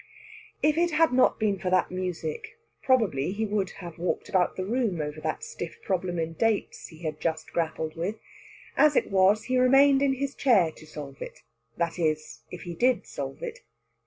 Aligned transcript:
If 0.63 0.79
it 0.79 0.89
had 0.89 1.13
not 1.13 1.39
been 1.39 1.59
for 1.59 1.69
that 1.69 1.91
music, 1.91 2.57
probably 2.81 3.33
he 3.33 3.45
would 3.45 3.69
have 3.85 3.99
walked 3.99 4.29
about 4.29 4.55
the 4.55 4.65
room 4.65 4.99
over 4.99 5.21
that 5.21 5.43
stiff 5.43 5.79
problem 5.83 6.17
in 6.17 6.33
dates 6.33 6.87
he 6.87 7.03
had 7.03 7.19
just 7.21 7.53
grappled 7.53 7.95
with. 7.95 8.15
As 8.75 8.95
it 8.95 9.11
was, 9.11 9.43
he 9.43 9.59
remained 9.59 10.01
in 10.01 10.13
his 10.13 10.33
chair 10.33 10.71
to 10.71 10.87
solve 10.87 11.21
it 11.21 11.43
that 11.77 11.99
is, 11.99 12.39
if 12.49 12.63
he 12.63 12.73
did 12.73 13.05
solve 13.05 13.43
it. 13.43 13.59